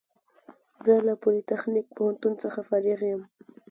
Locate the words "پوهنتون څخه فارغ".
1.95-2.99